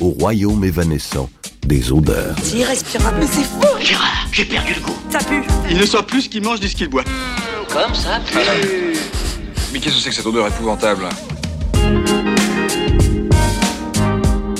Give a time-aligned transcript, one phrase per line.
[0.00, 1.28] au royaume évanescent
[1.66, 2.34] des odeurs.
[2.42, 3.16] C'est irrespirable.
[3.20, 4.96] Mais c'est fou Gérard, j'ai perdu le goût.
[5.10, 7.04] Ça pue Il ne soit plus ce qu'il mange ni ce qu'il boit.
[7.68, 8.38] Comme ça, puis...
[9.72, 11.08] Mais qu'est-ce que c'est que cette odeur épouvantable?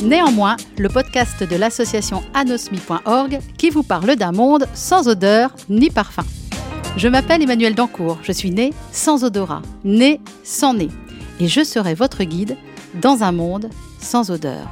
[0.03, 6.25] Néanmoins, le podcast de l'association anosmi.org qui vous parle d'un monde sans odeur ni parfum.
[6.97, 10.89] Je m'appelle Emmanuel Dancourt, je suis née sans odorat, née sans nez,
[11.41, 12.57] et je serai votre guide
[13.01, 13.71] dans un monde
[14.01, 14.69] sans odeur.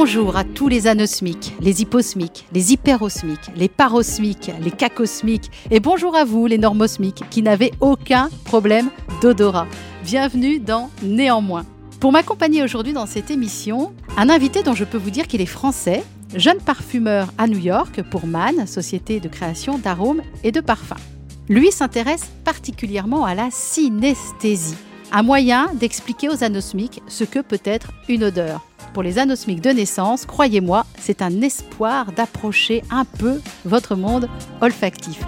[0.00, 6.14] Bonjour à tous les anosmiques, les hyposmiques, les hyperosmiques, les parosmiques, les cacosmiques, et bonjour
[6.14, 8.90] à vous les normosmiques qui n'avez aucun problème
[9.20, 9.66] d'odorat.
[10.04, 11.66] Bienvenue dans Néanmoins.
[11.98, 15.46] Pour m'accompagner aujourd'hui dans cette émission, un invité dont je peux vous dire qu'il est
[15.46, 21.02] français, jeune parfumeur à New York pour MAN, société de création d'arômes et de parfums.
[21.48, 24.76] Lui s'intéresse particulièrement à la synesthésie,
[25.10, 28.64] un moyen d'expliquer aux anosmiques ce que peut être une odeur.
[28.94, 34.28] Pour les anosmiques de naissance, croyez-moi, c'est un espoir d'approcher un peu votre monde
[34.60, 35.20] olfactif.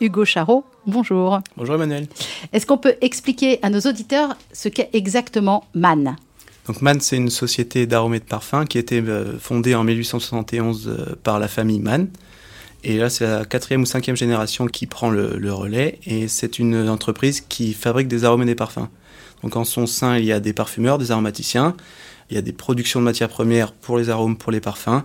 [0.00, 1.40] Hugo Charot, bonjour.
[1.56, 2.08] Bonjour Emmanuel.
[2.52, 6.16] Est-ce qu'on peut expliquer à nos auditeurs ce qu'est exactement MAN?
[6.66, 9.84] Donc MAN, c'est une société d'arômes et de parfums qui a été euh, fondée en
[9.84, 12.06] 1871 euh, par la famille MAN.
[12.84, 16.00] Et là, c'est la quatrième ou cinquième génération qui prend le, le relais.
[16.04, 18.88] Et c'est une entreprise qui fabrique des arômes et des parfums.
[19.42, 21.74] Donc en son sein, il y a des parfumeurs, des aromaticiens.
[22.30, 25.02] Il y a des productions de matières premières pour les arômes, pour les parfums.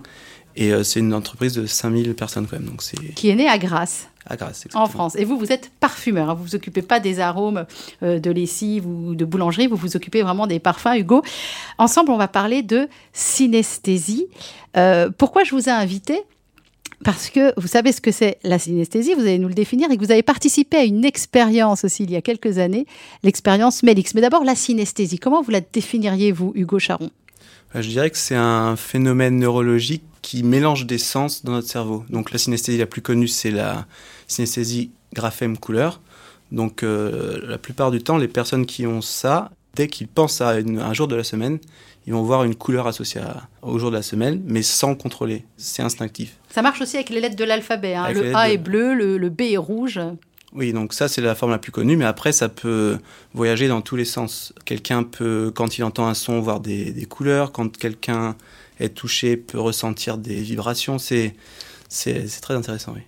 [0.56, 2.66] Et euh, c'est une entreprise de 5000 personnes quand même.
[2.68, 2.82] Donc
[3.14, 4.66] Qui est né à Grasse, à Grasse.
[4.74, 4.86] en.
[4.86, 5.14] France.
[5.16, 6.30] Et vous, vous êtes parfumeur.
[6.30, 6.34] hein.
[6.34, 7.64] Vous vous occupez pas des arômes
[8.02, 9.66] euh, de lessive ou de boulangerie.
[9.66, 11.22] Vous vous occupez vraiment des parfums, Hugo.
[11.76, 14.26] Ensemble, on va parler de synesthésie.
[14.76, 16.22] Euh, pourquoi je vous ai invité?
[17.04, 19.96] Parce que vous savez ce que c'est la synesthésie, vous allez nous le définir, et
[19.96, 22.86] que vous avez participé à une expérience aussi il y a quelques années,
[23.22, 24.14] l'expérience Melix.
[24.14, 27.10] Mais d'abord, la synesthésie, comment vous la définiriez, vous, Hugo Charon?
[27.74, 32.04] Euh, Je dirais que c'est un phénomène neurologique qui mélange des sens dans notre cerveau.
[32.10, 33.86] Donc la synesthésie la plus connue, c'est la
[34.26, 36.00] synesthésie graphème-couleur.
[36.50, 40.50] Donc euh, la plupart du temps, les personnes qui ont ça, dès qu'ils pensent à
[40.50, 41.58] un jour de la semaine,
[42.08, 45.44] ils vont voir une couleur associée à- au jour de la semaine, mais sans contrôler.
[45.58, 46.38] C'est instinctif.
[46.48, 47.92] Ça marche aussi avec les lettres de l'alphabet.
[47.94, 48.10] hein.
[48.12, 50.00] Le A de- est bleu, le, le B est rouge.
[50.54, 52.96] Oui, donc ça c'est la forme la plus connue, mais après ça peut
[53.34, 54.54] voyager dans tous les sens.
[54.64, 57.52] Quelqu'un peut, quand il entend un son, voir des, des couleurs.
[57.52, 58.34] Quand quelqu'un
[58.80, 60.96] est touché, peut ressentir des vibrations.
[60.98, 61.34] C'est
[61.90, 63.02] c'est c'est très intéressant, oui.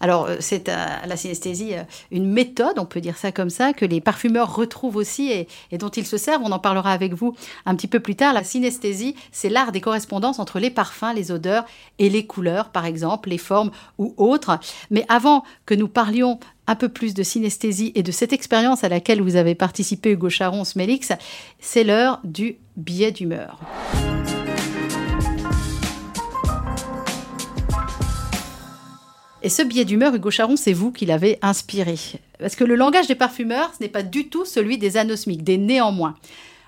[0.00, 3.84] Alors, euh, c'est la synesthésie euh, une méthode, on peut dire ça comme ça, que
[3.84, 6.42] les parfumeurs retrouvent aussi et, dont ils se servent.
[6.44, 7.34] On en parlera avec vous
[7.66, 8.32] un petit peu plus tard.
[8.32, 11.64] La synesthésie, c'est l'art des correspondances entre les parfums, les odeurs
[11.98, 14.58] et les couleurs, par exemple, les formes ou autres.
[14.90, 18.88] Mais avant que nous parlions un peu plus de synesthésie et de cette expérience à
[18.88, 21.12] laquelle vous avez participé, Hugo Charon, Smélix,
[21.58, 23.58] c'est l'heure du billet d'humeur.
[29.40, 31.94] Et ce billet d'humeur, Hugo Charon, c'est vous qui l'avez inspiré.
[32.40, 35.58] Parce que le langage des parfumeurs, ce n'est pas du tout celui des anosmiques, des
[35.58, 36.16] néanmoins.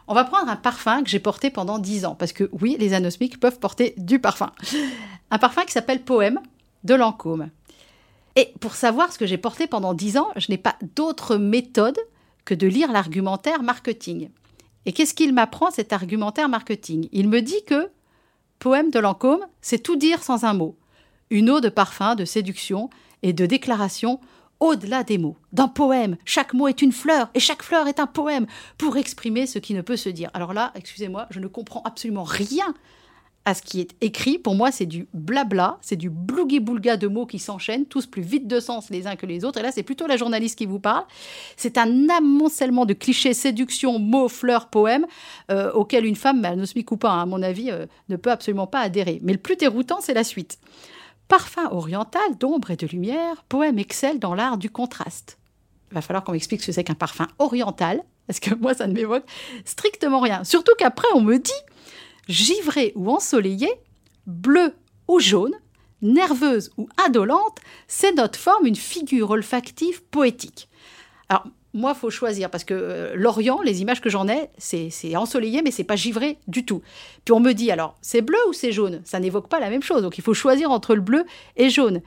[0.07, 2.15] On va prendre un parfum que j'ai porté pendant 10 ans.
[2.15, 4.53] Parce que oui, les anosmiques peuvent porter du parfum.
[5.33, 6.41] Un parfum qui s'appelle Poème
[6.85, 7.51] de Lancôme.
[8.37, 11.99] Et pour savoir ce que j'ai porté pendant 10 ans, je n'ai pas d'autre méthode
[12.45, 14.31] que de lire l'argumentaire marketing.
[14.87, 17.09] Et qu'est-ce qu'il m'apprend cet argumentaire marketing?
[17.11, 17.91] Il me dit que
[18.61, 20.77] Poème de Lancôme, c'est tout dire sans un mot
[21.31, 22.91] une eau de parfum, de séduction
[23.23, 24.21] et de déclaration
[24.61, 25.37] au-delà des mots.
[25.53, 28.47] D'un poème, chaque mot est une fleur et chaque fleur est un poème
[28.77, 30.31] pour exprimer ce qui ne peut se dire.
[30.35, 32.75] Alors là, excusez-moi, je ne comprends absolument rien
[33.47, 34.39] à ce qui est écrit.
[34.39, 38.47] Pour moi, c'est du blabla, c'est du blougi-boulga de mots qui s'enchaînent, tous plus vite
[38.47, 39.59] de sens les uns que les autres.
[39.59, 41.05] Et là, c'est plutôt la journaliste qui vous parle.
[41.57, 45.07] C'est un amoncellement de clichés, séduction, mots, fleurs, poèmes,
[45.51, 48.67] euh, auxquels une femme, anosmique ou pas, hein, à mon avis, euh, ne peut absolument
[48.67, 49.21] pas adhérer.
[49.23, 50.59] Mais le plus déroutant, c'est la suite.
[51.31, 55.39] Parfum oriental d'ombre et de lumière, poème excelle dans l'art du contraste.
[55.93, 58.89] Il va falloir qu'on m'explique ce que c'est qu'un parfum oriental, parce que moi, ça
[58.89, 59.23] ne m'évoque
[59.65, 60.43] strictement rien.
[60.43, 61.53] Surtout qu'après, on me dit
[62.27, 63.69] givré ou ensoleillé,
[64.27, 64.75] bleu
[65.07, 65.55] ou jaune,
[66.03, 70.69] nerveuse ou indolente, ces notes forment une figure olfactive poétique.
[71.29, 75.63] Alors, moi, faut choisir parce que euh, l'Orient, les images que j'en ai, c'est ensoleillé,
[75.63, 76.83] mais c'est pas givré du tout.
[77.25, 79.01] Puis on me dit alors, c'est bleu ou c'est jaune?
[79.05, 80.03] Ça n'évoque pas la même chose.
[80.03, 81.25] Donc il faut choisir entre le bleu
[81.57, 82.01] et jaune.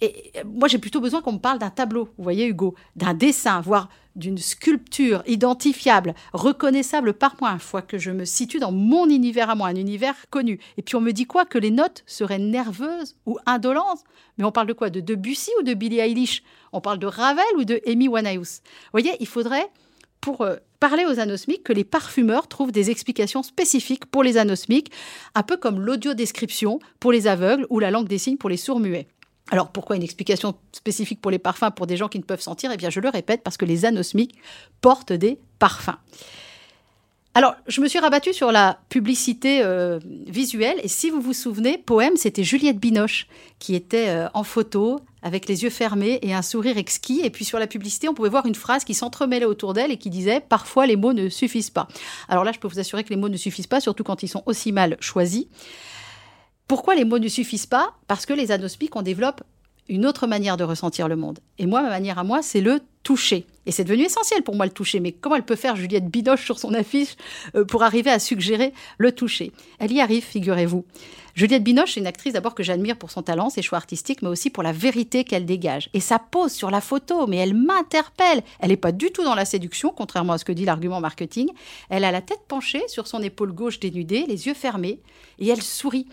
[0.00, 3.60] Et moi, j'ai plutôt besoin qu'on me parle d'un tableau, vous voyez, Hugo, d'un dessin,
[3.60, 9.08] voire d'une sculpture identifiable, reconnaissable par moi, une fois que je me situe dans mon
[9.08, 10.58] univers à moi, un univers connu.
[10.76, 11.44] Et puis on me dit quoi?
[11.44, 14.04] Que les notes seraient nerveuses ou indolentes.
[14.38, 14.90] Mais on parle de quoi?
[14.90, 16.42] De Debussy ou de Billie Eilish?
[16.72, 18.60] On parle de Ravel ou de Amy Winehouse?
[18.62, 19.70] Vous voyez, il faudrait,
[20.20, 24.92] pour euh, parler aux anosmiques, que les parfumeurs trouvent des explications spécifiques pour les anosmiques,
[25.34, 29.08] un peu comme l'audiodescription pour les aveugles ou la langue des signes pour les sourds-muets.
[29.50, 32.70] Alors pourquoi une explication spécifique pour les parfums pour des gens qui ne peuvent sentir?
[32.72, 34.34] Eh bien je le répète parce que les anosmiques
[34.80, 35.98] portent des parfums.
[37.36, 40.80] Alors, je me suis rabattue sur la publicité euh, visuelle.
[40.82, 43.26] Et si vous vous souvenez, Poème, c'était Juliette Binoche
[43.58, 47.20] qui était euh, en photo avec les yeux fermés et un sourire exquis.
[47.22, 49.98] Et puis sur la publicité, on pouvait voir une phrase qui s'entremêlait autour d'elle et
[49.98, 51.88] qui disait Parfois les mots ne suffisent pas.
[52.30, 54.28] Alors là, je peux vous assurer que les mots ne suffisent pas, surtout quand ils
[54.28, 55.44] sont aussi mal choisis.
[56.68, 57.94] Pourquoi les mots ne suffisent pas?
[58.08, 59.42] Parce que les anosmiques, on développe
[59.88, 61.38] une autre manière de ressentir le monde.
[61.58, 63.46] Et moi, ma manière à moi, c'est le toucher.
[63.66, 64.98] Et c'est devenu essentiel pour moi le toucher.
[64.98, 67.14] Mais comment elle peut faire Juliette Bidoche sur son affiche
[67.54, 69.52] euh, pour arriver à suggérer le toucher?
[69.78, 70.84] Elle y arrive, figurez-vous.
[71.36, 74.28] Juliette Binoche est une actrice d'abord que j'admire pour son talent, ses choix artistiques, mais
[74.28, 75.90] aussi pour la vérité qu'elle dégage.
[75.92, 78.42] Et sa pose sur la photo, mais elle m'interpelle.
[78.58, 81.50] Elle n'est pas du tout dans la séduction, contrairement à ce que dit l'argument marketing.
[81.90, 84.98] Elle a la tête penchée sur son épaule gauche dénudée, les yeux fermés,
[85.38, 86.06] et elle sourit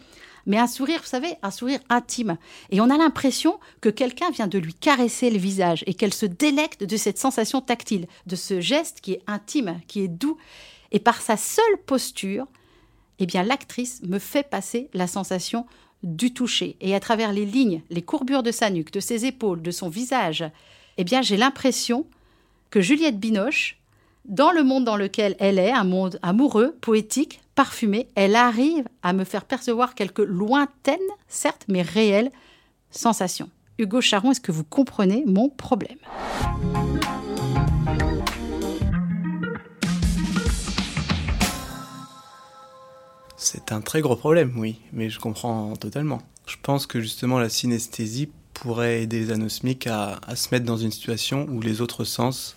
[0.45, 2.37] mais un sourire, vous savez, un sourire intime.
[2.69, 6.25] Et on a l'impression que quelqu'un vient de lui caresser le visage et qu'elle se
[6.25, 10.37] délecte de cette sensation tactile, de ce geste qui est intime, qui est doux.
[10.91, 12.47] Et par sa seule posture,
[13.19, 15.65] eh bien, l'actrice me fait passer la sensation
[16.03, 16.75] du toucher.
[16.81, 19.89] Et à travers les lignes, les courbures de sa nuque, de ses épaules, de son
[19.89, 20.43] visage,
[20.97, 22.05] eh bien, j'ai l'impression
[22.69, 23.77] que Juliette Binoche,
[24.25, 29.13] dans le monde dans lequel elle est, un monde amoureux, poétique, parfumée, elle arrive à
[29.13, 30.97] me faire percevoir quelques lointaines,
[31.27, 32.31] certes, mais réelles
[32.91, 33.49] sensations.
[33.79, 35.97] Hugo Charon, est-ce que vous comprenez mon problème?
[43.35, 46.21] C'est un très gros problème, oui, mais je comprends totalement.
[46.45, 50.91] Je pense que justement la synesthésie pourrait aider les anosmiques à, se mettre dans une
[50.91, 52.55] situation où les autres sens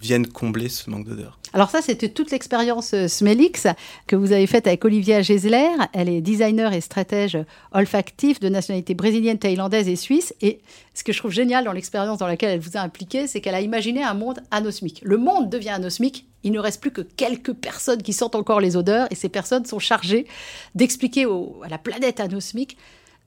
[0.00, 1.38] viennent combler ce manque d'odeur.
[1.52, 3.66] Alors ça, c'était toute l'expérience euh, Smellix
[4.06, 5.68] que vous avez faite avec Olivia Gesler.
[5.92, 7.38] Elle est designer et stratège
[7.72, 10.34] olfactif de nationalité brésilienne, thaïlandaise et suisse.
[10.40, 10.60] Et
[10.94, 13.54] ce que je trouve génial dans l'expérience dans laquelle elle vous a impliqué, c'est qu'elle
[13.54, 15.00] a imaginé un monde anosmique.
[15.04, 16.26] Le monde devient anosmique.
[16.44, 19.66] Il ne reste plus que quelques personnes qui sentent encore les odeurs et ces personnes
[19.66, 20.26] sont chargées
[20.74, 22.78] d'expliquer à la planète anosmique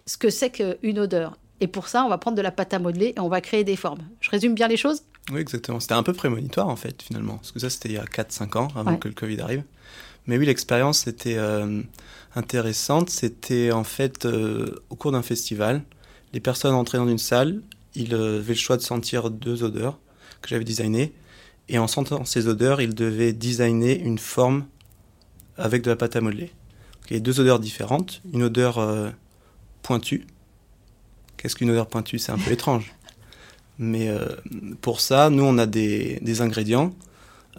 [0.06, 1.38] ce que c'est qu'une odeur.
[1.60, 3.64] Et pour ça, on va prendre de la pâte à modeler et on va créer
[3.64, 4.02] des formes.
[4.20, 5.04] Je résume bien les choses?
[5.32, 5.80] Oui, exactement.
[5.80, 7.38] C'était un peu prémonitoire, en fait, finalement.
[7.38, 9.64] Parce que ça, c'était il y a 4-5 ans, avant que le Covid arrive.
[10.28, 11.82] Mais oui, l'expérience était euh,
[12.36, 13.10] intéressante.
[13.10, 15.84] C'était, en fait, euh, au cours d'un festival,
[16.34, 17.62] les personnes entraient dans une salle,
[17.96, 19.98] ils euh, avaient le choix de sentir deux odeurs
[20.42, 21.14] que j'avais designées.
[21.70, 24.66] Et en sentant ces odeurs, ils devaient designer une forme
[25.58, 26.52] avec de la pâte à modeler.
[27.10, 28.22] il y a deux odeurs différentes.
[28.34, 28.86] Une odeur
[29.82, 30.26] pointue.
[31.38, 32.20] Qu'est-ce qu'une odeur pointue?
[32.20, 32.94] C'est un peu étrange.
[33.84, 34.26] Mais euh,
[34.80, 36.96] pour ça, nous, on a des, des ingrédients,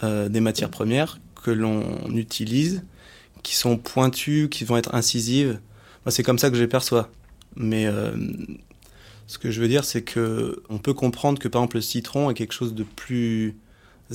[0.02, 1.84] euh, des matières premières que l'on
[2.14, 2.82] utilise,
[3.42, 5.60] qui sont pointues, qui vont être incisives.
[6.04, 7.10] Moi, c'est comme ça que je les perçois.
[7.56, 8.12] Mais euh,
[9.26, 12.30] ce que je veux dire, c'est que on peut comprendre que, par exemple, le citron
[12.30, 13.58] est quelque chose de plus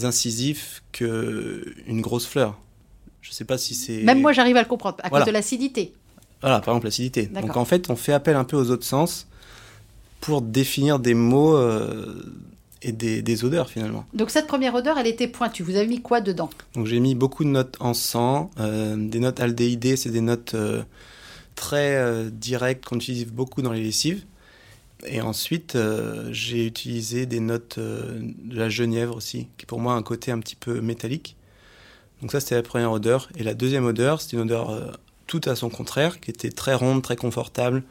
[0.01, 2.57] incisif qu'une grosse fleur.
[3.21, 4.01] Je ne sais pas si c'est...
[4.01, 5.93] Même moi, j'arrive à le comprendre, à cause de l'acidité.
[6.41, 7.27] Voilà, par exemple, l'acidité.
[7.27, 9.27] Donc, en fait, on fait appel un peu aux autres sens
[10.21, 12.23] pour définir des mots euh,
[12.81, 14.05] et des, odeurs finalement.
[14.13, 15.63] Donc cette première odeur, elle était pointue.
[15.63, 16.49] Vous avez mis quoi dedans?
[16.75, 20.53] Donc j'ai mis beaucoup de notes en sang, euh, des notes aldéhydées, c'est des notes
[20.53, 20.83] euh,
[21.55, 24.23] très directes qu'on utilise beaucoup dans les lessives.
[25.05, 25.77] Et ensuite,
[26.31, 30.39] j'ai utilisé des notes de la genièvre aussi, qui pour moi a un côté un
[30.39, 31.37] petit peu métallique.
[32.21, 33.29] Donc ça, c'était la première odeur.
[33.37, 37.01] Et la deuxième odeur, c'est une odeur tout à son contraire, qui était très ronde,
[37.01, 37.83] très confortable,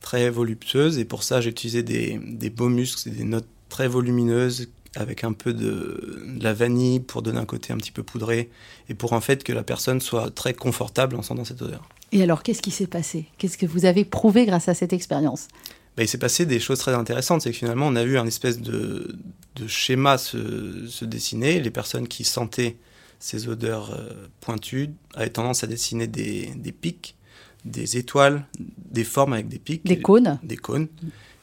[0.00, 0.98] très voluptueuse.
[0.98, 5.32] Et pour ça, j'ai utilisé des, des beaux muscles, des notes très volumineuses avec un
[5.32, 8.50] peu de, la vanille pour donner un côté un petit peu poudré
[8.88, 11.88] et pour en fait que la personne soit très confortable en sentant cette odeur.
[12.12, 13.26] Et alors, qu'est-ce qui s'est passé?
[13.36, 15.48] Qu'est-ce que vous avez prouvé grâce à cette expérience?
[15.96, 17.42] Ben, Il s'est passé des choses très intéressantes.
[17.42, 19.16] C'est que finalement, on a vu un espèce de,
[19.56, 21.60] de schéma se, se, dessiner.
[21.60, 22.76] Les personnes qui sentaient
[23.18, 27.16] ces odeurs euh, pointues avaient tendance à dessiner des, des pics
[27.66, 29.84] des étoiles, des formes avec des pics.
[29.84, 30.38] Des cônes.
[30.42, 30.88] Des cônes.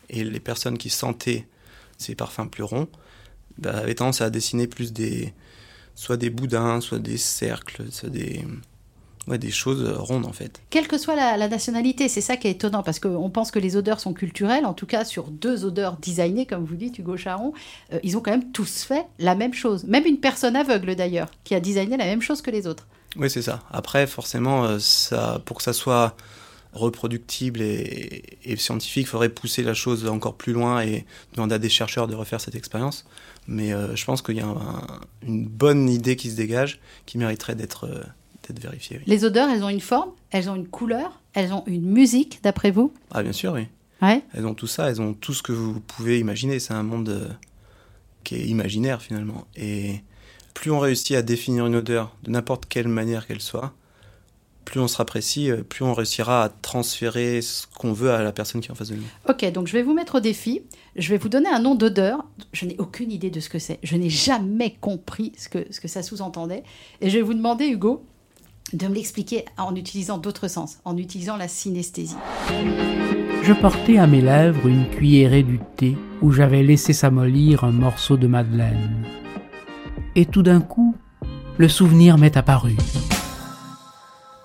[0.09, 1.47] Et les personnes qui sentaient
[1.97, 2.87] ces parfums plus ronds
[3.57, 5.33] bah, avaient tendance à dessiner plus des,
[5.95, 8.45] soit des boudins, soit des cercles, soit des,
[9.27, 10.61] ouais, des choses rondes en fait.
[10.69, 13.59] Quelle que soit la, la nationalité, c'est ça qui est étonnant, parce qu'on pense que
[13.59, 17.17] les odeurs sont culturelles, en tout cas sur deux odeurs designées, comme vous dites, Hugo
[17.17, 17.53] Charon,
[17.91, 19.83] euh, ils ont quand même tous fait la même chose.
[19.85, 22.87] Même une personne aveugle d'ailleurs, qui a designé la même chose que les autres.
[23.15, 23.61] Oui, c'est ça.
[23.71, 26.15] Après, forcément, euh, ça, pour que ça soit
[26.73, 31.59] reproductible et, et scientifique, il faudrait pousser la chose encore plus loin et demander à
[31.59, 33.05] des chercheurs de refaire cette expérience.
[33.47, 37.17] Mais euh, je pense qu'il y a un- une bonne idée qui se dégage qui
[37.17, 38.03] mériterait d'être euh,
[38.59, 38.97] vérifiée.
[38.97, 39.03] oui.
[39.07, 42.71] Les odeurs, elles ont une forme, elles ont une couleur, elles ont une musique, d'après
[42.71, 42.91] vous?
[43.11, 43.67] Ah, bien sûr, oui.
[44.01, 44.21] Ouais.
[44.33, 46.59] Elles ont tout ça, elles ont tout ce que vous pouvez imaginer.
[46.59, 47.29] C'est un monde euh,
[48.23, 49.45] qui est imaginaire finalement.
[49.55, 50.01] Et
[50.53, 53.73] plus on réussit à définir une odeur de n'importe quelle manière qu'elle soit,
[54.65, 58.31] plus on sera précis, euh, plus on réussira à transférer ce qu'on veut à la
[58.31, 59.03] personne qui est en face de nous.
[59.29, 60.61] Ok, donc je vais vous mettre au défi.
[60.95, 62.25] Je vais vous donner un nom d'odeur.
[62.53, 63.79] Je n'ai aucune idée de ce que c'est.
[63.83, 66.63] Je n'ai jamais compris ce que, ce que ça sous-entendait.
[67.01, 68.05] Et je vais vous demander, Hugo,
[68.71, 72.15] de me l'expliquer en utilisant d'autres sens, en utilisant la synesthésie.
[73.43, 78.17] Je portais à mes lèvres une cuillerée du thé où j'avais laissé s'amollir un morceau
[78.17, 79.03] de madeleine.
[80.15, 80.95] Et tout d'un coup,
[81.57, 82.75] le souvenir m'est apparu.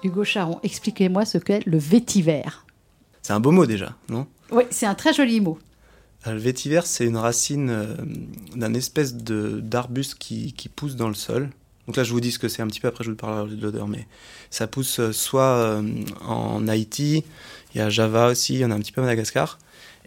[0.02, 2.42] Hugo Charon, expliquez-moi ce qu'est le vétiver.
[3.22, 4.26] C'est un beau mot déjà, non?
[4.50, 5.58] Oui, c'est un très joli mot.
[6.26, 7.94] Euh, Le vétiver, c'est une racine euh,
[8.56, 11.50] d'un espèce de- d'arbuste qui, qui pousse dans le sol.
[11.86, 13.54] Donc là, je vous dis ce que c'est un petit peu, après je vous parlerai
[13.56, 14.06] de l'odeur, mais
[14.50, 15.82] ça pousse euh, soit euh,
[16.26, 17.24] en Haïti,
[17.74, 19.58] il y a Java aussi, il y en a un petit peu à Madagascar.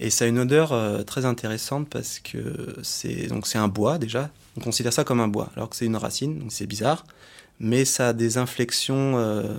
[0.03, 3.99] Et ça a une odeur euh, très intéressante parce que c'est donc c'est un bois
[3.99, 4.31] déjà.
[4.57, 7.05] On considère ça comme un bois, alors que c'est une racine, donc c'est bizarre.
[7.59, 9.53] Mais ça a des inflexions euh,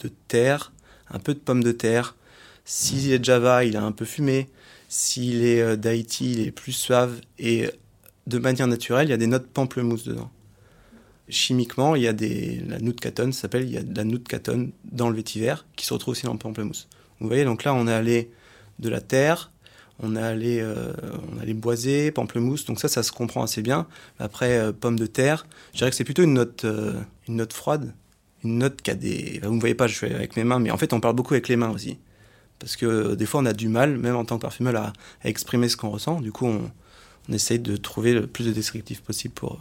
[0.00, 0.72] de terre,
[1.10, 2.16] un peu de pommes de terre.
[2.66, 4.50] S'il est de Java, il a un peu fumé.
[4.90, 7.22] S'il est euh, d'Haïti, il est plus suave.
[7.38, 7.70] Et
[8.26, 10.30] de manière naturelle, il y a des notes pamplemousse dedans.
[11.30, 13.02] Chimiquement, il y a des, la noute
[13.32, 16.26] s'appelle, il y a de la noute catone dans le vétiver qui se retrouve aussi
[16.26, 16.88] dans le pamplemousse.
[17.20, 18.30] Vous voyez, donc là, on est allé
[18.78, 19.50] de la terre,
[20.00, 20.92] on est allé, euh,
[21.40, 23.86] on boiser, pamplemousse, donc ça, ça se comprend assez bien.
[24.18, 26.94] Après, euh, pomme de terre, je dirais que c'est plutôt une note, euh,
[27.28, 27.94] une note froide,
[28.42, 29.38] une note qui a des.
[29.42, 31.14] Vous ne me voyez pas, je fais avec mes mains, mais en fait, on parle
[31.14, 31.98] beaucoup avec les mains aussi.
[32.58, 35.28] Parce que des fois, on a du mal, même en tant que parfumeur, à, à
[35.28, 36.20] exprimer ce qu'on ressent.
[36.20, 36.70] Du coup, on,
[37.28, 39.58] on essaye de trouver le plus de descriptif possible pour,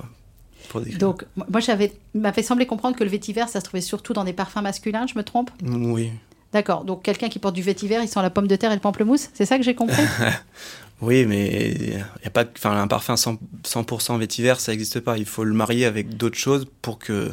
[0.69, 1.00] pour décrire.
[1.00, 4.33] Donc, moi, j'avais, m'avait semblé comprendre que le vétiver, ça se trouvait surtout dans des
[4.33, 5.51] parfums masculins, je me trompe?
[5.63, 6.11] Oui.
[6.53, 8.81] D'accord, donc quelqu'un qui porte du vétiver, il sent la pomme de terre et le
[8.81, 10.03] pamplemousse, c'est ça que j'ai compris?
[11.01, 13.38] Oui, mais il y a pas, enfin, un parfum 100%,
[14.00, 15.17] 100 vétiver, ça n'existe pas.
[15.17, 17.31] Il faut le marier avec d'autres choses pour que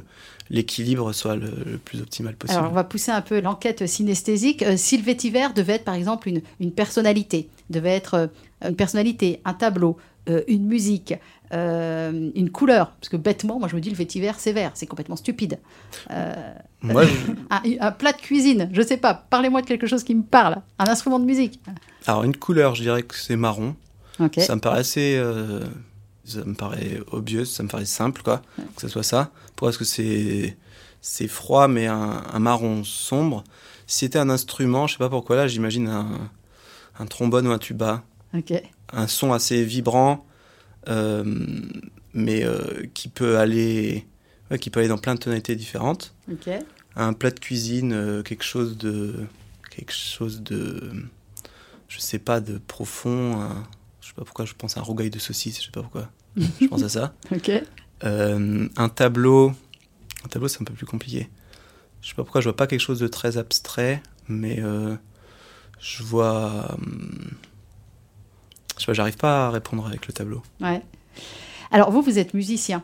[0.51, 2.59] l'équilibre soit le, le plus optimal possible.
[2.59, 4.63] Alors, on va pousser un peu l'enquête synesthésique.
[4.63, 8.27] Euh, si le vétiver devait être, par exemple, une, une personnalité, devait être euh,
[8.67, 9.99] une personnalité, un tableau,
[10.31, 11.15] euh, une musique,
[11.53, 14.87] euh, une couleur, parce que bêtement, moi je me dis le vétiver c'est vert, c'est
[14.87, 15.59] complètement stupide.
[16.83, 17.11] Moi, je-
[17.51, 20.59] Un, un plat de cuisine, je sais pas, parlez-moi de quelque chose qui me parle,
[20.79, 21.61] un instrument de musique.
[22.07, 23.75] alors une couleur, je dirais que c'est marron.
[24.43, 25.65] Ça me paraît assez, euh,
[26.25, 28.43] ça me paraît obvious, ça me paraît simple, quoi,
[28.75, 29.31] que ce soit ça.
[29.57, 30.57] Pourquoi Parce que c'est,
[31.01, 33.45] c'est froid, mais un, un marron sombre?
[33.87, 36.31] Si c'était un instrument, je sais pas pourquoi là, j'imagine un,
[36.99, 38.03] un trombone ou un tuba,
[38.93, 40.28] un son assez vibrant, euh,
[42.15, 44.07] mais euh, qui peut aller,
[44.51, 46.15] ouais, qui peut aller dans plein de tonalités différentes.
[46.97, 49.15] Un plat de cuisine, euh, quelque chose de,
[49.71, 50.91] quelque chose de,
[51.89, 53.41] je sais pas, de profond.
[53.41, 53.65] un-
[54.01, 56.11] je sais pas pourquoi je pense à un rougail de saucisse, je sais pas pourquoi.
[56.61, 57.15] je pense à ça.
[58.05, 59.53] Euh, un tableau,
[60.25, 61.29] un tableau c'est un peu plus compliqué.
[62.01, 64.95] Je sais pas pourquoi je vois pas quelque chose de très abstrait, mais euh,
[65.81, 67.31] je vois, hum,
[68.81, 70.43] je pas, j'arrive pas à répondre avec le tableau.
[70.61, 70.83] Ouais.
[71.71, 72.83] Alors, vous, vous êtes musicien.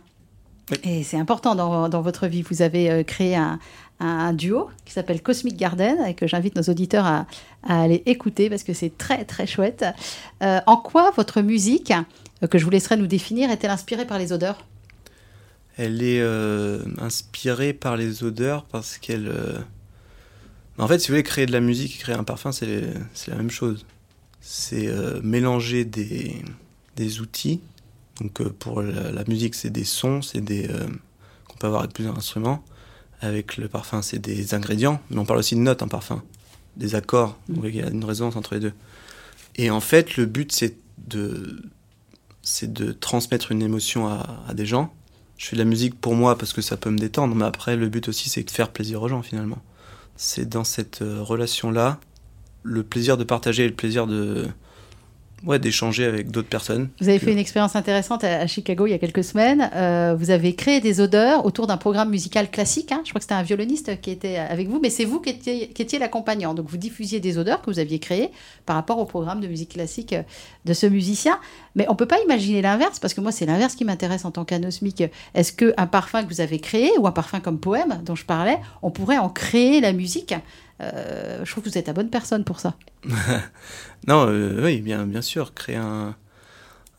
[0.71, 0.79] Oui.
[0.85, 2.43] Et c'est important dans, dans votre vie.
[2.43, 3.59] Vous avez euh, créé un,
[4.01, 7.27] un duo qui s'appelle Cosmic Garden et que j'invite nos auditeurs à,
[7.63, 9.85] à aller écouter parce que c'est très, très chouette.
[10.43, 11.93] Euh, en quoi votre musique,
[12.43, 14.65] euh, que je vous laisserai nous définir, est-elle inspirée par les odeurs?
[15.77, 16.23] Elle est
[17.01, 19.33] inspirée par les odeurs parce qu'elle.
[20.79, 23.33] En fait, si vous voulez créer de la musique et créer un parfum, c'est c'est
[23.33, 23.85] la même chose.
[24.47, 26.43] C'est euh, mélanger des,
[26.97, 27.61] des outils.
[28.21, 30.87] Donc euh, pour la, la musique, c'est des sons, c'est des euh,
[31.49, 32.63] qu'on peut avoir avec plusieurs instruments.
[33.23, 36.23] Avec le parfum, c'est des ingrédients, mais on parle aussi de notes en parfum,
[36.77, 37.39] des accords.
[37.49, 38.75] Vous voyez qu'il y a une résonance entre les deux.
[39.57, 41.63] Et en fait, le but, c'est de
[42.43, 44.93] c'est de transmettre une émotion à, à des gens.
[45.39, 47.77] Je fais de la musique pour moi parce que ça peut me détendre, mais après,
[47.77, 49.63] le but aussi, c'est de faire plaisir aux gens finalement.
[50.17, 51.99] C'est dans cette relation-là,
[52.65, 54.49] le plaisir de partager et le plaisir de,
[55.45, 56.89] ouais, d'échanger avec d'autres personnes.
[57.01, 59.71] Vous avez fait une expérience intéressante à, Chicago il y a quelques semaines.
[59.75, 62.93] Euh, vous avez créé des odeurs autour d'un programme musical classique.
[62.93, 63.03] hein.
[63.05, 65.69] Je crois que c'était un violoniste qui était avec vous, mais c'est vous qui étiez,
[65.69, 66.55] qui étiez l'accompagnant.
[66.55, 68.31] Donc vous diffusiez des odeurs que vous aviez créées
[68.67, 70.15] par rapport au programme de musique classique
[70.65, 71.39] de ce musicien.
[71.75, 74.45] Mais on peut pas imaginer l'inverse, parce que moi c'est l'inverse qui m'intéresse en tant
[74.45, 75.03] qu'anosmique.
[75.35, 78.59] Est-ce qu'un parfum que vous avez créé, ou un parfum comme poème dont je parlais,
[78.83, 80.35] on pourrait en créer la musique
[80.81, 82.75] Euh, Je trouve que vous êtes la bonne personne pour ça.
[84.07, 86.15] Non, euh, oui, bien, bien sûr, créer un,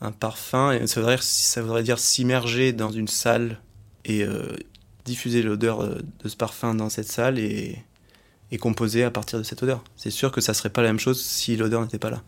[0.00, 3.60] un parfum, et ça voudrait, ça voudrait dire s'immerger dans une salle
[4.04, 4.56] et euh,
[5.04, 7.78] diffuser l'odeur de ce parfum dans cette salle et,
[8.50, 9.84] et composer à partir de cette odeur.
[9.96, 12.22] C'est sûr que ça serait pas la même chose si l'odeur n'était pas là.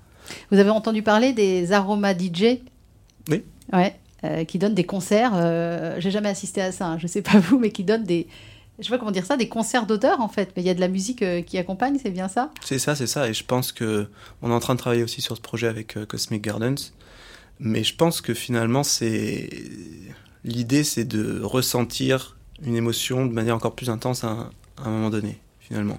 [0.53, 2.61] Vous avez entendu parler des aromas DJ
[3.29, 3.43] Oui.
[3.73, 3.97] Ouais,
[4.47, 5.33] qui donnent des concerts.
[6.01, 8.29] J'ai jamais assisté à ça, hein, je sais pas vous, mais qui donnent des.
[8.79, 10.53] Je sais pas comment dire ça, des concerts d'odeurs en fait.
[10.57, 12.51] Mais il y a de la musique euh, qui accompagne, c'est bien ça?
[12.65, 13.29] C'est ça, c'est ça.
[13.29, 14.09] Et je pense que
[14.41, 16.93] on est en train de travailler aussi sur ce projet avec euh, Cosmic Gardens.
[17.61, 19.51] Mais je pense que finalement, c'est
[20.45, 24.91] l'idée, c'est de ressentir une émotion de manière encore plus intense à un, à un
[24.91, 25.99] moment donné, finalement.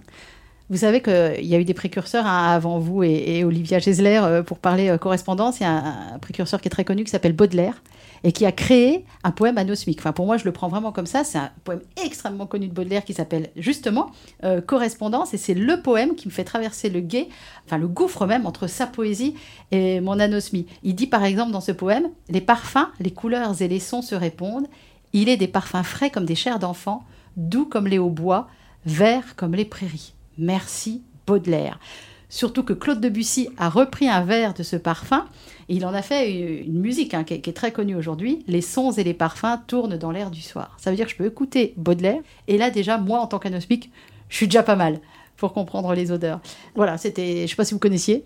[0.69, 4.21] Vous savez qu'il y a eu des précurseurs hein, avant vous et, et Olivia Gesler
[4.23, 5.59] euh, pour parler euh, correspondance.
[5.59, 7.81] Il y a un, un précurseur qui est très connu qui s'appelle Baudelaire
[8.23, 9.99] et qui a créé un poème anosmique.
[9.99, 11.23] Enfin, pour moi, je le prends vraiment comme ça.
[11.23, 14.11] C'est un poème extrêmement connu de Baudelaire qui s'appelle justement
[14.43, 17.29] euh, Correspondance et c'est le poème qui me fait traverser le guet,
[17.65, 19.35] enfin le gouffre même entre sa poésie
[19.71, 20.67] et mon anosmie.
[20.83, 24.15] Il dit par exemple dans ce poème Les parfums, les couleurs et les sons se
[24.15, 24.67] répondent.
[25.13, 27.03] Il est des parfums frais comme des chairs d'enfant,
[27.37, 28.47] doux comme les hauts-bois,
[28.85, 30.13] verts comme les prairies.
[30.37, 31.79] Merci Baudelaire.
[32.29, 35.25] Surtout que Claude Debussy a repris un vers de ce parfum
[35.67, 38.43] et il en a fait une, musique hein, qui, est, très connue aujourd'hui.
[38.47, 40.77] Les sons et les parfums tournent dans l'air du soir.
[40.79, 43.91] Ça veut dire que je peux écouter Baudelaire et là déjà, moi en tant qu'anosmique,
[44.29, 44.99] je suis déjà pas mal
[45.37, 46.39] pour comprendre les odeurs.
[46.75, 48.25] Voilà, c'était, je sais pas si vous connaissiez.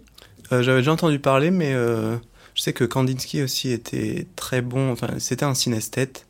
[0.51, 2.17] Euh, J'avais déjà entendu parler, mais euh,
[2.55, 4.91] je sais que Kandinsky aussi était très bon.
[4.91, 6.27] Enfin, c'était un synesthète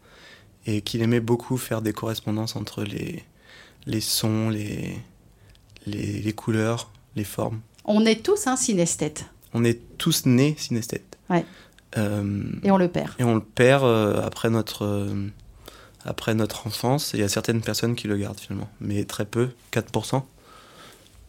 [0.68, 3.24] et qu'il aimait beaucoup faire des correspondances entre les,
[3.88, 5.00] les sons, les,
[5.88, 7.60] les couleurs, les formes.
[7.86, 11.18] On est tous un synesthète On est tous nés synesthètes.
[11.30, 11.46] Ouais.
[11.98, 13.12] Euh, et on le perd.
[13.20, 15.28] et on le perd euh, après notre euh,
[16.06, 17.12] après notre enfance.
[17.14, 20.24] Il y a certaines personnes qui le gardent finalement, mais très peu, 4%.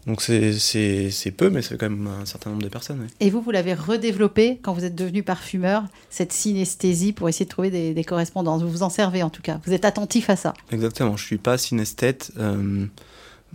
[0.06, 3.00] Donc c'est- peu, mais c'est quand même un certain nombre de personnes.
[3.00, 3.06] ouais.
[3.20, 7.50] Et vous, vous l'avez redéveloppé quand vous êtes devenu parfumeur, cette synesthésie pour essayer de
[7.50, 8.62] trouver des, des correspondances.
[8.62, 9.60] Vous vous en servez en tout cas.
[9.66, 10.52] Vous êtes attentif à ça.
[10.72, 12.32] Exactement, je suis pas synesthète,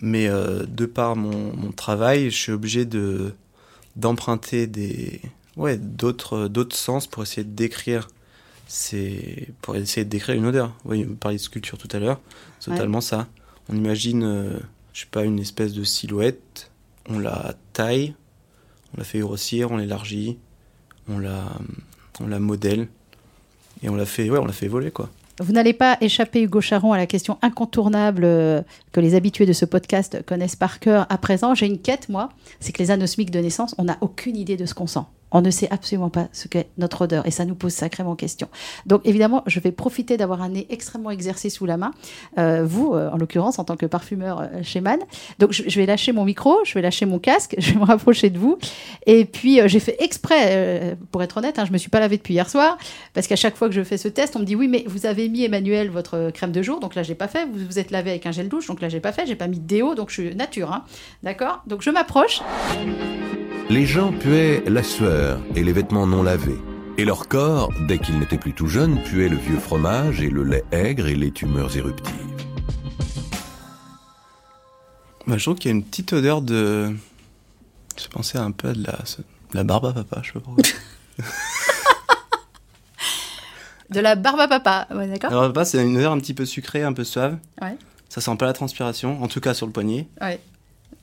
[0.02, 3.34] mais euh, de par mon, mon travail, je suis obligé de
[3.96, 5.22] d'emprunter des
[5.58, 8.08] ouais d'autres d'autres sens pour essayer de décrire
[8.68, 10.74] ces pour essayer de décrire une odeur.
[10.86, 12.20] Oui, vous parliez de sculpture tout à l'heure,
[12.60, 12.78] c'est Ouais.
[12.78, 13.28] totalement ça.
[13.68, 14.60] On imagine, euh,
[14.94, 16.72] je sais pas, une espèce de silhouette,
[17.08, 18.14] on la taille,
[18.94, 20.38] on la fait grossir, on l'élargit,
[21.08, 21.46] on la
[22.20, 22.88] on la modèle
[23.82, 25.10] et on la fait ouais on la fait voler quoi.
[25.39, 29.54] Vous n'allez pas échapper, Hugo Charon, à la question incontournable euh, que les habitués de
[29.54, 31.56] ce podcast connaissent par cœur à présent.
[31.56, 34.65] J'ai une quête, moi, c'est que les anosmiques de naissance, on n'a aucune idée de
[34.65, 35.06] ce qu'on sent.
[35.32, 38.48] On ne sait absolument pas ce qu'est notre odeur et ça nous pose sacrément question.
[38.86, 41.92] Donc évidemment, je vais profiter d'avoir un nez extrêmement exercé sous la main,
[42.38, 45.00] euh, vous euh, en l'occurrence en tant que parfumeur euh, chez Man.
[45.38, 48.30] Donc je, vais lâcher mon micro, je vais lâcher mon casque, je vais me rapprocher
[48.30, 48.58] de vous.
[49.06, 52.34] Et puis j'ai fait exprès, pour être honnête, hein, je me suis pas lavé depuis
[52.34, 52.78] hier soir
[53.13, 55.06] parce qu'à chaque fois que je fais ce test, on me dit oui, mais vous
[55.06, 57.46] avez mis Emmanuel votre crème de jour, donc là j'ai pas fait.
[57.46, 59.26] Vous vous êtes lavé avec un gel douche, donc là j'ai pas fait.
[59.26, 60.86] J'ai pas mis de déo, donc je suis nature, hein.
[61.24, 61.63] d'accord?
[61.68, 62.42] Donc je m'approche.
[63.69, 66.58] Les gens puaient la sueur et les vêtements non lavés.
[66.97, 70.43] Et leur corps, dès qu'ils n'étaient plus tout jeunes, puait le vieux fromage et le
[70.43, 72.15] lait aigre et les tumeurs éruptives.
[75.27, 76.95] Bah, je trouve qu'il y a une petite odeur de.
[77.95, 80.39] Je pensais un peu à de la, de la barbe à papa, je sais pas
[80.39, 80.63] pourquoi.
[83.91, 85.32] De la barbe à papa, ouais, d'accord.
[85.32, 87.38] la barbe à papa, c'est une odeur un petit peu sucrée, un peu suave.
[87.60, 87.75] Ouais.
[88.08, 90.08] Ça sent pas la transpiration, en tout cas sur le poignet.
[90.21, 90.39] Ouais,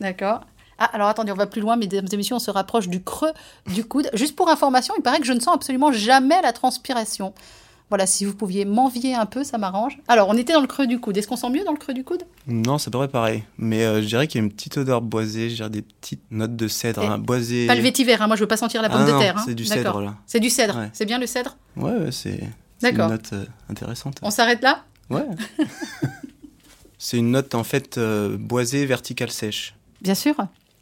[0.01, 0.43] d'accord.
[0.79, 3.33] Ah, alors attendez, on va plus loin, mesdames et messieurs, on se rapproche du creux
[3.73, 4.11] du coude.
[4.15, 7.33] Juste pour information, il paraît que je ne sens absolument jamais la transpiration.
[7.89, 9.97] Voilà, si vous pouviez m'envier un peu, ça m'arrange.
[10.09, 11.17] Alors, on était dans le creux du coude.
[11.17, 12.25] Est-ce qu'on sent mieux dans le creux du coude?
[12.49, 13.45] Non, pas vrai pareil.
[13.59, 16.25] Mais euh, je dirais qu'il y a une petite odeur boisée, je dirais des petites
[16.33, 17.69] notes de cèdre, hein, boisé.
[17.69, 19.37] Pas le vétiver, hein, moi je veux pas sentir la pomme Ah de non, terre.
[19.39, 19.43] hein.
[19.47, 20.17] c'est du cèdre là.
[20.27, 20.77] C'est du cèdre.
[20.77, 20.91] Ouais.
[20.93, 21.57] C'est bien le cèdre?
[21.77, 22.41] Ouais, ouais, c'est
[22.83, 24.19] une note euh, intéressante.
[24.21, 24.83] On s'arrête là?
[25.09, 25.25] Ouais.
[26.99, 29.75] c'est une note en fait euh, boisée verticale sèche.
[30.01, 30.35] Bien sûr.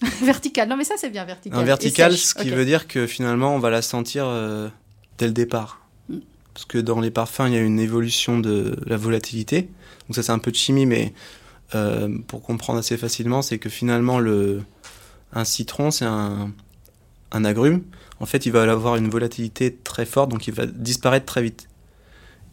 [0.22, 0.68] vertical.
[0.68, 1.58] Non, mais ça, c'est bien vertical.
[1.58, 4.68] Un vertical, ce qui veut dire que finalement on va la sentir euh,
[5.18, 5.80] dès le départ.
[6.08, 6.18] Mm.
[6.52, 9.62] Parce que dans les parfums, il y a une évolution de la volatilité.
[10.08, 11.12] Donc ça c'est un peu de chimie, mais
[11.74, 14.62] euh, pour comprendre assez facilement, c'est que finalement le
[15.32, 16.52] un citron c'est un,
[17.32, 17.82] un agrume.
[18.20, 21.42] En en fait, il va avoir une volatilité très forte, donc il va disparaître très
[21.42, 21.68] vite.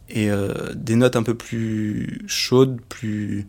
[0.08, 3.46] Et euh, des notes un peu plus chaudes, plus,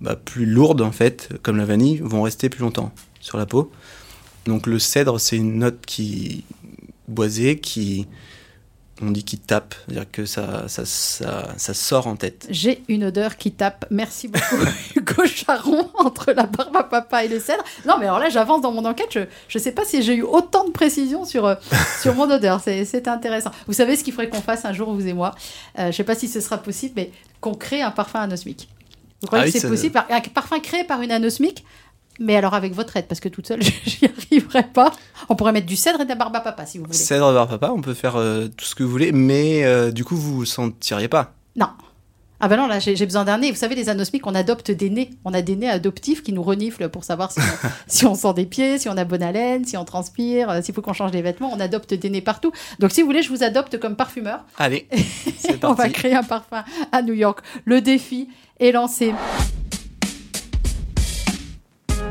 [0.00, 3.72] bah, plus lourdes, en fait, comme la vanille, vont rester plus longtemps sur la peau.
[4.44, 6.44] Donc le cèdre, c'est une note qui
[7.08, 8.06] boisée, qui,
[9.00, 12.46] on dit qui tape, c'est-à-dire que ça, ça, ça, ça, sort en tête.
[12.50, 13.86] J'ai une odeur qui tape.
[13.90, 14.56] Merci beaucoup,
[14.96, 17.62] Hugo Charon, entre la barbe à papa et le cèdre.
[17.86, 19.08] Non, mais alors là, j'avance dans mon enquête.
[19.12, 21.54] Je ne sais pas si j'ai eu autant de précision sur, euh,
[22.02, 22.60] sur mon odeur.
[22.64, 23.50] C'est intéressant.
[23.66, 25.34] Vous savez ce qu'il faudrait qu'on fasse un jour, vous et moi?
[25.78, 28.68] Euh, Je ne sais pas si ce sera possible, mais qu'on crée un parfum anosmique.
[29.20, 31.64] Vous croyez Ah que oui, c'est possible Un parfum créé par une anosmique?
[32.20, 34.92] Mais alors avec votre aide, parce que toute seule, j'y arriverai pas.
[35.28, 36.96] On pourrait mettre du cèdre et de la barbe à papa, si vous voulez.
[36.96, 40.04] Cèdre barbe papa, on peut faire euh, tout ce que vous voulez, mais euh, du
[40.04, 41.34] coup, vous vous sentiriez pas.
[41.56, 41.68] Non.
[42.44, 43.52] Ah ben non, là j'ai besoin d'un nez.
[43.52, 45.10] Vous savez, les anosmiques, on adopte des nez.
[45.24, 48.34] On a des nez adoptifs qui nous reniflent pour savoir si on, si on sent
[48.34, 51.12] des pieds, si on a bonne haleine, si on transpire, euh, s'il faut qu'on change
[51.12, 51.52] les vêtements.
[51.52, 52.50] On adopte des nez partout.
[52.80, 54.40] Donc si vous voulez, je vous adopte comme parfumeur.
[54.58, 54.88] Allez,
[55.38, 55.92] c'est On va parti.
[55.92, 57.38] créer un parfum à New York.
[57.64, 59.14] Le défi est lancé.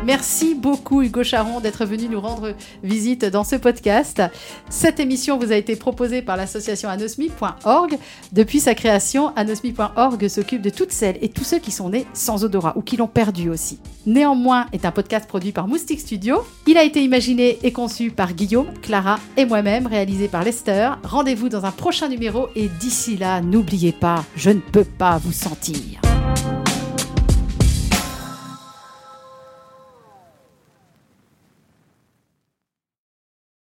[0.03, 4.21] Merci beaucoup Hugo Charon d'être venu nous rendre visite dans ce podcast.
[4.67, 7.97] Cette émission vous a été proposée par l'association anosmi.org.
[8.31, 12.43] Depuis sa création, anosmi.org s'occupe de toutes celles et tous ceux qui sont nés sans
[12.43, 13.79] odorat ou qui l'ont perdu aussi.
[14.07, 16.37] Néanmoins est un podcast produit par Moustique Studio.
[16.65, 20.89] Il a été imaginé et conçu par Guillaume, Clara et moi-même, réalisé par Lester.
[21.03, 25.33] Rendez-vous dans un prochain numéro et d'ici là, n'oubliez pas, je ne peux pas vous
[25.33, 26.01] sentir.